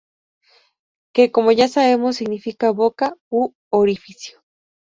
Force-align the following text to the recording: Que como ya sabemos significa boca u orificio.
Que 1.13 1.31
como 1.31 1.51
ya 1.51 1.67
sabemos 1.67 2.15
significa 2.15 2.71
boca 2.71 3.15
u 3.29 3.53
orificio. 3.69 4.41